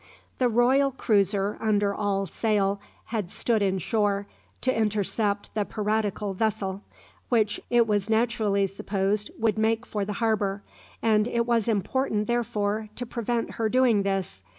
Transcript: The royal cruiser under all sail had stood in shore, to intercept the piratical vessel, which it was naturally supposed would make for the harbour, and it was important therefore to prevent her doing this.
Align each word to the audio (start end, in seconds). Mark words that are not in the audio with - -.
The 0.39 0.49
royal 0.49 0.89
cruiser 0.89 1.59
under 1.61 1.93
all 1.93 2.25
sail 2.25 2.81
had 3.13 3.29
stood 3.29 3.61
in 3.61 3.77
shore, 3.77 4.25
to 4.61 4.75
intercept 4.75 5.53
the 5.53 5.63
piratical 5.63 6.33
vessel, 6.33 6.81
which 7.29 7.59
it 7.69 7.85
was 7.85 8.09
naturally 8.09 8.65
supposed 8.65 9.29
would 9.37 9.59
make 9.59 9.85
for 9.85 10.03
the 10.03 10.13
harbour, 10.13 10.63
and 11.03 11.27
it 11.27 11.45
was 11.45 11.67
important 11.67 12.25
therefore 12.25 12.89
to 12.95 13.05
prevent 13.05 13.51
her 13.57 13.69
doing 13.69 14.01
this. 14.01 14.41